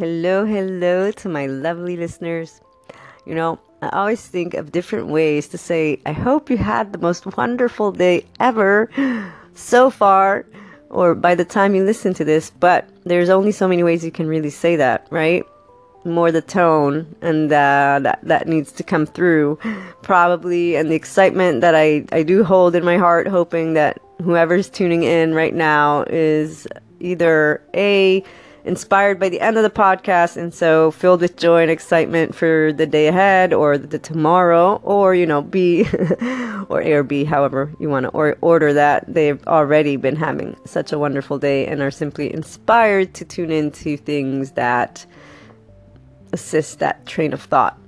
Hello, 0.00 0.46
hello 0.46 1.10
to 1.10 1.28
my 1.28 1.44
lovely 1.44 1.94
listeners. 1.94 2.62
You 3.26 3.34
know, 3.34 3.58
I 3.82 3.90
always 3.90 4.26
think 4.26 4.54
of 4.54 4.72
different 4.72 5.08
ways 5.08 5.46
to 5.48 5.58
say, 5.58 6.00
I 6.06 6.12
hope 6.12 6.48
you 6.48 6.56
had 6.56 6.94
the 6.94 6.98
most 6.98 7.26
wonderful 7.36 7.92
day 7.92 8.24
ever 8.40 8.88
so 9.54 9.90
far, 9.90 10.46
or 10.88 11.14
by 11.14 11.34
the 11.34 11.44
time 11.44 11.74
you 11.74 11.84
listen 11.84 12.14
to 12.14 12.24
this, 12.24 12.48
but 12.48 12.88
there's 13.04 13.28
only 13.28 13.52
so 13.52 13.68
many 13.68 13.82
ways 13.82 14.02
you 14.02 14.10
can 14.10 14.26
really 14.26 14.48
say 14.48 14.74
that, 14.74 15.06
right? 15.10 15.44
More 16.06 16.32
the 16.32 16.40
tone 16.40 17.14
and 17.20 17.52
uh, 17.52 18.00
that 18.02 18.20
that 18.22 18.48
needs 18.48 18.72
to 18.72 18.82
come 18.82 19.04
through, 19.04 19.58
probably, 20.00 20.76
and 20.76 20.90
the 20.90 20.96
excitement 20.96 21.60
that 21.60 21.74
I 21.74 22.06
I 22.10 22.22
do 22.22 22.42
hold 22.42 22.74
in 22.74 22.86
my 22.86 22.96
heart, 22.96 23.28
hoping 23.28 23.74
that 23.74 24.00
whoever's 24.22 24.70
tuning 24.70 25.02
in 25.02 25.34
right 25.34 25.54
now 25.54 26.04
is 26.08 26.66
either 27.00 27.62
a 27.74 28.24
inspired 28.64 29.18
by 29.18 29.28
the 29.28 29.40
end 29.40 29.56
of 29.56 29.62
the 29.62 29.70
podcast 29.70 30.36
and 30.36 30.52
so 30.52 30.90
filled 30.90 31.20
with 31.20 31.36
joy 31.36 31.62
and 31.62 31.70
excitement 31.70 32.34
for 32.34 32.72
the 32.72 32.86
day 32.86 33.08
ahead 33.08 33.52
or 33.52 33.78
the 33.78 33.98
tomorrow 33.98 34.80
or 34.84 35.14
you 35.14 35.26
know 35.26 35.42
b 35.42 35.84
or 36.68 36.82
a 36.82 36.92
or 36.92 37.02
b 37.02 37.24
however 37.24 37.72
you 37.78 37.88
want 37.88 38.04
to 38.04 38.10
or 38.10 38.36
order 38.40 38.72
that. 38.72 39.04
They've 39.08 39.44
already 39.46 39.96
been 39.96 40.16
having 40.16 40.56
such 40.64 40.92
a 40.92 40.98
wonderful 40.98 41.38
day 41.38 41.66
and 41.66 41.80
are 41.80 41.90
simply 41.90 42.32
inspired 42.32 43.14
to 43.14 43.24
tune 43.24 43.50
into 43.50 43.96
things 43.96 44.52
that 44.52 45.04
assist 46.32 46.78
that 46.78 47.06
train 47.06 47.32
of 47.32 47.42
thought 47.42 47.78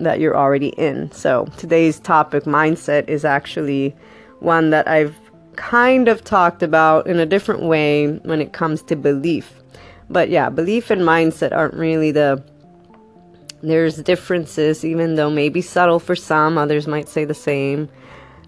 that 0.00 0.20
you're 0.20 0.36
already 0.36 0.68
in. 0.70 1.10
So 1.12 1.46
today's 1.56 2.00
topic 2.00 2.44
mindset 2.44 3.08
is 3.08 3.24
actually 3.24 3.94
one 4.40 4.70
that 4.70 4.86
i've 4.88 5.14
kind 5.56 6.08
of 6.08 6.22
talked 6.22 6.62
about 6.62 7.06
in 7.06 7.18
a 7.18 7.26
different 7.26 7.62
way 7.62 8.08
when 8.24 8.40
it 8.40 8.52
comes 8.52 8.82
to 8.82 8.94
belief 8.94 9.54
but 10.08 10.28
yeah, 10.30 10.50
belief 10.50 10.90
and 10.90 11.02
mindset 11.02 11.52
aren't 11.52 11.74
really 11.74 12.12
the. 12.12 12.42
There's 13.62 13.96
differences, 13.96 14.84
even 14.84 15.14
though 15.14 15.30
maybe 15.30 15.62
subtle 15.62 15.98
for 15.98 16.14
some, 16.14 16.58
others 16.58 16.86
might 16.86 17.08
say 17.08 17.24
the 17.24 17.34
same. 17.34 17.88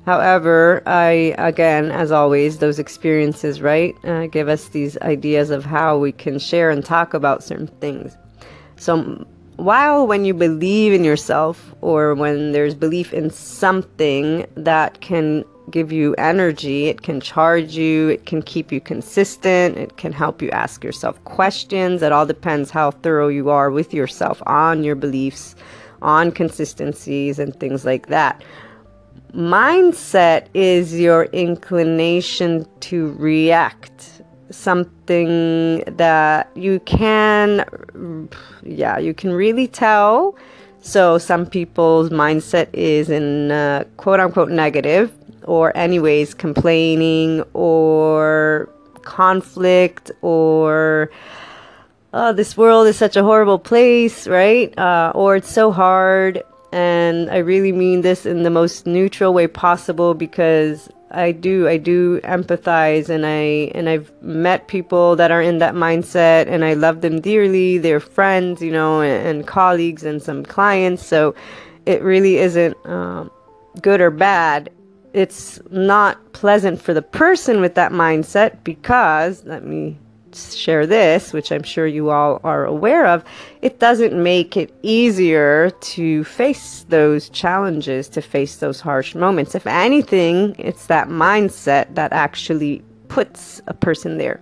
However, 0.04 0.82
I, 0.86 1.34
again, 1.38 1.90
as 1.90 2.12
always, 2.12 2.58
those 2.58 2.78
experiences, 2.78 3.60
right, 3.60 3.94
uh, 4.04 4.26
give 4.26 4.48
us 4.48 4.68
these 4.68 4.96
ideas 4.98 5.50
of 5.50 5.64
how 5.64 5.98
we 5.98 6.12
can 6.12 6.38
share 6.38 6.70
and 6.70 6.84
talk 6.84 7.14
about 7.14 7.42
certain 7.42 7.66
things. 7.66 8.16
So, 8.76 9.26
while 9.56 10.06
when 10.06 10.24
you 10.24 10.34
believe 10.34 10.92
in 10.92 11.04
yourself 11.04 11.74
or 11.80 12.14
when 12.14 12.52
there's 12.52 12.74
belief 12.74 13.12
in 13.12 13.28
something 13.28 14.46
that 14.54 15.00
can 15.00 15.44
give 15.70 15.92
you 15.92 16.14
energy, 16.14 16.86
it 16.86 17.02
can 17.02 17.20
charge 17.20 17.76
you, 17.76 18.08
it 18.08 18.26
can 18.26 18.42
keep 18.42 18.72
you 18.72 18.80
consistent, 18.80 19.76
it 19.76 19.96
can 19.96 20.12
help 20.12 20.42
you 20.42 20.50
ask 20.50 20.84
yourself 20.84 21.22
questions. 21.24 22.02
It 22.02 22.12
all 22.12 22.26
depends 22.26 22.70
how 22.70 22.90
thorough 22.90 23.28
you 23.28 23.50
are 23.50 23.70
with 23.70 23.92
yourself 23.94 24.42
on 24.46 24.84
your 24.84 24.94
beliefs, 24.94 25.54
on 26.02 26.32
consistencies, 26.32 27.38
and 27.38 27.58
things 27.58 27.84
like 27.84 28.06
that. 28.08 28.42
Mindset 29.34 30.46
is 30.54 30.98
your 30.98 31.24
inclination 31.26 32.66
to 32.80 33.12
react 33.18 34.22
something 34.50 35.80
that 35.86 36.50
you 36.54 36.80
can 36.80 38.28
yeah 38.62 38.98
you 38.98 39.12
can 39.12 39.32
really 39.32 39.66
tell 39.66 40.34
so 40.80 41.18
some 41.18 41.44
people's 41.44 42.10
mindset 42.10 42.68
is 42.72 43.10
in 43.10 43.50
uh, 43.50 43.84
quote 43.98 44.20
unquote 44.20 44.50
negative 44.50 45.12
or 45.48 45.74
anyways 45.76 46.34
complaining 46.34 47.42
or 47.54 48.68
conflict 49.02 50.10
or 50.20 51.10
oh 52.12 52.32
this 52.32 52.56
world 52.56 52.86
is 52.86 52.96
such 52.96 53.16
a 53.16 53.22
horrible 53.22 53.58
place 53.58 54.28
right? 54.28 54.78
Uh, 54.78 55.10
or 55.14 55.36
it's 55.36 55.50
so 55.50 55.72
hard 55.72 56.42
and 56.70 57.30
i 57.30 57.38
really 57.38 57.72
mean 57.72 58.02
this 58.02 58.26
in 58.26 58.42
the 58.42 58.50
most 58.50 58.86
neutral 58.86 59.32
way 59.32 59.46
possible 59.46 60.12
because 60.12 60.90
i 61.10 61.32
do 61.32 61.66
i 61.66 61.78
do 61.78 62.20
empathize 62.20 63.08
and 63.08 63.24
i 63.24 63.72
and 63.74 63.88
i've 63.88 64.12
met 64.22 64.68
people 64.68 65.16
that 65.16 65.30
are 65.30 65.40
in 65.40 65.58
that 65.58 65.72
mindset 65.72 66.46
and 66.46 66.66
i 66.66 66.74
love 66.74 67.00
them 67.00 67.22
dearly. 67.22 67.78
They're 67.78 68.00
friends 68.00 68.60
you 68.60 68.70
know 68.70 69.00
and, 69.00 69.26
and 69.26 69.46
colleagues 69.46 70.04
and 70.04 70.22
some 70.22 70.44
clients. 70.44 71.06
So 71.06 71.34
it 71.86 72.02
really 72.02 72.36
isn't 72.36 72.76
um, 72.84 73.30
good 73.80 74.02
or 74.02 74.10
bad 74.10 74.70
it's 75.12 75.60
not 75.70 76.32
pleasant 76.32 76.80
for 76.80 76.94
the 76.94 77.02
person 77.02 77.60
with 77.60 77.74
that 77.74 77.92
mindset 77.92 78.62
because, 78.64 79.44
let 79.44 79.64
me 79.64 79.98
share 80.34 80.86
this, 80.86 81.32
which 81.32 81.50
I'm 81.50 81.62
sure 81.62 81.86
you 81.86 82.10
all 82.10 82.40
are 82.44 82.64
aware 82.64 83.06
of, 83.06 83.24
it 83.62 83.78
doesn't 83.78 84.22
make 84.22 84.56
it 84.56 84.72
easier 84.82 85.70
to 85.70 86.24
face 86.24 86.84
those 86.88 87.28
challenges, 87.30 88.08
to 88.10 88.20
face 88.20 88.56
those 88.56 88.80
harsh 88.80 89.14
moments. 89.14 89.54
If 89.54 89.66
anything, 89.66 90.54
it's 90.58 90.86
that 90.86 91.08
mindset 91.08 91.94
that 91.94 92.12
actually 92.12 92.82
puts 93.08 93.60
a 93.66 93.74
person 93.74 94.18
there. 94.18 94.40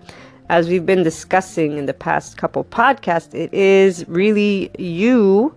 As 0.49 0.69
we've 0.69 0.87
been 0.87 1.03
discussing 1.03 1.77
in 1.77 1.87
the 1.87 1.95
past 1.95 2.37
couple 2.37 2.65
podcasts, 2.65 3.35
it 3.35 3.53
is 3.53 4.07
really 4.09 4.71
you 4.79 5.55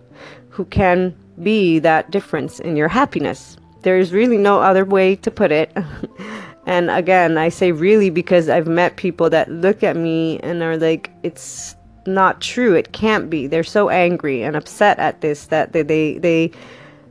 who 0.48 0.64
can 0.66 1.14
be 1.42 1.78
that 1.78 2.10
difference 2.10 2.60
in 2.60 2.76
your 2.76 2.88
happiness. 2.88 3.56
There's 3.82 4.12
really 4.12 4.36
no 4.36 4.60
other 4.60 4.84
way 4.84 5.16
to 5.16 5.30
put 5.30 5.52
it. 5.52 5.76
and 6.66 6.90
again, 6.90 7.38
I 7.38 7.48
say 7.48 7.72
really 7.72 8.10
because 8.10 8.48
I've 8.48 8.68
met 8.68 8.96
people 8.96 9.30
that 9.30 9.50
look 9.50 9.82
at 9.82 9.96
me 9.96 10.38
and 10.40 10.62
are 10.62 10.76
like, 10.76 11.10
it's 11.22 11.76
not 12.06 12.40
true. 12.40 12.74
It 12.74 12.92
can't 12.92 13.30
be. 13.30 13.46
They're 13.46 13.64
so 13.64 13.88
angry 13.88 14.42
and 14.42 14.56
upset 14.56 14.98
at 14.98 15.20
this 15.20 15.46
that 15.46 15.72
they, 15.72 15.82
they, 15.82 16.18
they, 16.18 16.50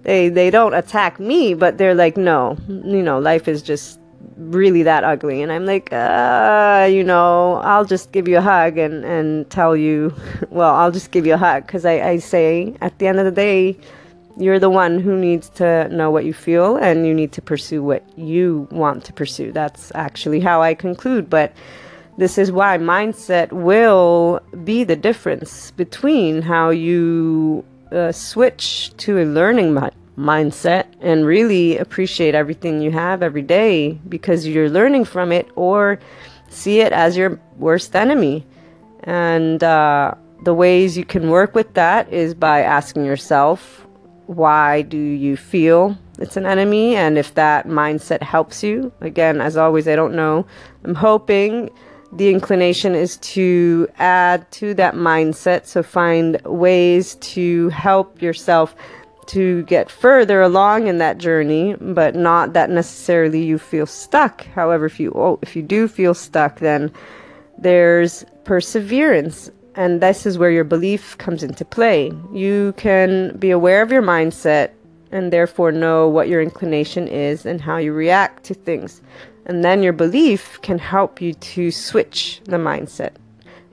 they, 0.03 0.29
they 0.29 0.49
don't 0.49 0.73
attack 0.73 1.19
me, 1.19 1.53
but 1.53 1.77
they're 1.77 1.95
like, 1.95 2.17
no, 2.17 2.57
you 2.67 3.03
know, 3.03 3.19
life 3.19 3.47
is 3.47 3.61
just 3.61 3.99
really 4.37 4.83
that 4.83 5.03
ugly. 5.03 5.41
And 5.41 5.51
I'm 5.51 5.65
like, 5.65 5.91
uh, 5.91 6.87
you 6.89 7.03
know, 7.03 7.55
I'll 7.55 7.85
just 7.85 8.11
give 8.11 8.27
you 8.27 8.37
a 8.37 8.41
hug 8.41 8.77
and, 8.77 9.03
and 9.03 9.49
tell 9.49 9.75
you, 9.75 10.13
well, 10.49 10.73
I'll 10.73 10.91
just 10.91 11.11
give 11.11 11.25
you 11.25 11.33
a 11.33 11.37
hug 11.37 11.65
because 11.65 11.85
I, 11.85 12.01
I 12.01 12.17
say 12.17 12.75
at 12.81 12.97
the 12.99 13.07
end 13.07 13.19
of 13.19 13.25
the 13.25 13.31
day, 13.31 13.77
you're 14.39 14.59
the 14.59 14.69
one 14.69 14.99
who 14.99 15.17
needs 15.17 15.49
to 15.49 15.87
know 15.89 16.09
what 16.09 16.25
you 16.25 16.33
feel 16.33 16.77
and 16.77 17.05
you 17.05 17.13
need 17.13 17.31
to 17.33 17.41
pursue 17.41 17.83
what 17.83 18.03
you 18.17 18.67
want 18.71 19.03
to 19.05 19.13
pursue. 19.13 19.51
That's 19.51 19.91
actually 19.95 20.39
how 20.39 20.61
I 20.61 20.73
conclude. 20.73 21.29
But 21.29 21.53
this 22.17 22.37
is 22.37 22.51
why 22.51 22.77
mindset 22.77 23.51
will 23.51 24.41
be 24.63 24.83
the 24.83 24.95
difference 24.95 25.71
between 25.71 26.41
how 26.41 26.69
you 26.69 27.65
uh, 27.91 28.11
switch 28.11 28.91
to 28.97 29.19
a 29.19 29.25
learning 29.25 29.73
mi- 29.73 29.89
mindset 30.17 30.85
and 31.01 31.25
really 31.25 31.77
appreciate 31.77 32.35
everything 32.35 32.81
you 32.81 32.91
have 32.91 33.21
every 33.21 33.41
day 33.41 33.91
because 34.07 34.47
you're 34.47 34.69
learning 34.69 35.05
from 35.05 35.31
it 35.31 35.47
or 35.55 35.99
see 36.49 36.79
it 36.79 36.91
as 36.93 37.17
your 37.17 37.39
worst 37.57 37.95
enemy. 37.95 38.45
And 39.03 39.63
uh, 39.63 40.13
the 40.43 40.53
ways 40.53 40.97
you 40.97 41.05
can 41.05 41.29
work 41.29 41.55
with 41.55 41.73
that 41.73 42.11
is 42.11 42.33
by 42.33 42.61
asking 42.61 43.05
yourself, 43.05 43.87
why 44.29 44.83
do 44.83 44.97
you 44.97 45.35
feel 45.35 45.97
it's 46.19 46.37
an 46.37 46.45
enemy 46.45 46.95
and 46.95 47.17
if 47.17 47.33
that 47.33 47.65
mindset 47.65 48.21
helps 48.21 48.61
you? 48.61 48.91
Again 49.01 49.41
as 49.41 49.57
always 49.57 49.87
i 49.87 49.95
don't 49.95 50.13
know. 50.13 50.45
I'm 50.83 50.93
hoping 50.93 51.71
the 52.13 52.29
inclination 52.29 52.93
is 52.93 53.17
to 53.17 53.87
add 53.97 54.49
to 54.51 54.75
that 54.75 54.93
mindset 54.93 55.65
so 55.65 55.81
find 55.81 56.39
ways 56.43 57.15
to 57.15 57.69
help 57.69 58.21
yourself 58.21 58.75
to 59.25 59.63
get 59.63 59.89
further 59.89 60.43
along 60.43 60.85
in 60.85 60.99
that 60.99 61.17
journey 61.17 61.75
but 61.81 62.13
not 62.13 62.53
that 62.53 62.69
necessarily 62.69 63.43
you 63.43 63.57
feel 63.57 63.87
stuck. 63.87 64.45
However 64.53 64.85
if 64.85 64.99
you 64.99 65.11
oh, 65.15 65.39
if 65.41 65.55
you 65.55 65.63
do 65.63 65.87
feel 65.87 66.13
stuck 66.13 66.59
then 66.59 66.91
there's 67.57 68.23
perseverance 68.43 69.49
and 69.75 70.01
this 70.01 70.25
is 70.25 70.37
where 70.37 70.51
your 70.51 70.63
belief 70.63 71.17
comes 71.17 71.43
into 71.43 71.63
play. 71.63 72.11
You 72.33 72.73
can 72.77 73.37
be 73.37 73.51
aware 73.51 73.81
of 73.81 73.91
your 73.91 74.01
mindset 74.01 74.71
and 75.11 75.33
therefore 75.33 75.71
know 75.71 76.07
what 76.07 76.27
your 76.27 76.41
inclination 76.41 77.07
is 77.07 77.45
and 77.45 77.61
how 77.61 77.77
you 77.77 77.93
react 77.93 78.43
to 78.45 78.53
things. 78.53 79.01
And 79.45 79.63
then 79.63 79.81
your 79.81 79.93
belief 79.93 80.59
can 80.61 80.77
help 80.77 81.21
you 81.21 81.33
to 81.33 81.71
switch 81.71 82.41
the 82.45 82.57
mindset. 82.57 83.13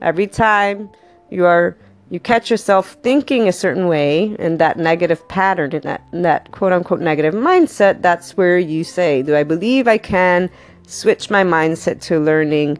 Every 0.00 0.26
time 0.26 0.90
you 1.30 1.44
are 1.44 1.76
you 2.08 2.20
catch 2.20 2.50
yourself 2.50 2.96
thinking 3.02 3.48
a 3.48 3.52
certain 3.52 3.88
way 3.88 4.36
in 4.38 4.58
that 4.58 4.78
negative 4.78 5.26
pattern 5.28 5.72
in 5.72 5.80
that 5.82 6.02
in 6.12 6.22
that 6.22 6.52
quote 6.52 6.72
unquote 6.72 7.00
negative 7.00 7.34
mindset, 7.34 8.00
that's 8.00 8.36
where 8.36 8.58
you 8.58 8.84
say, 8.84 9.22
Do 9.22 9.34
I 9.34 9.42
believe 9.42 9.88
I 9.88 9.98
can 9.98 10.48
switch 10.86 11.30
my 11.30 11.42
mindset 11.42 12.00
to 12.02 12.20
learning 12.20 12.78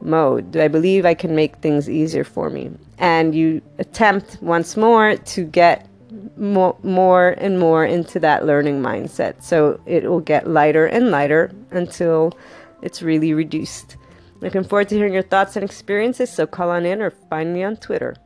mode? 0.00 0.52
Do 0.52 0.60
I 0.60 0.68
believe 0.68 1.04
I 1.04 1.14
can 1.14 1.34
make 1.34 1.56
things 1.56 1.88
easier 1.88 2.24
for 2.24 2.50
me? 2.50 2.70
And 2.98 3.34
you 3.34 3.62
attempt 3.78 4.38
once 4.40 4.76
more 4.76 5.16
to 5.16 5.44
get 5.44 5.86
more, 6.36 6.76
more 6.82 7.30
and 7.38 7.58
more 7.58 7.84
into 7.84 8.20
that 8.20 8.46
learning 8.46 8.80
mindset. 8.82 9.42
So 9.42 9.80
it 9.86 10.04
will 10.04 10.20
get 10.20 10.48
lighter 10.48 10.86
and 10.86 11.10
lighter 11.10 11.50
until 11.70 12.36
it's 12.82 13.02
really 13.02 13.34
reduced. 13.34 13.96
Looking 14.40 14.64
forward 14.64 14.88
to 14.90 14.94
hearing 14.94 15.14
your 15.14 15.22
thoughts 15.22 15.56
and 15.56 15.64
experiences, 15.64 16.30
so 16.30 16.46
call 16.46 16.70
on 16.70 16.86
in 16.86 17.02
or 17.02 17.10
find 17.10 17.52
me 17.52 17.64
on 17.64 17.76
Twitter. 17.76 18.16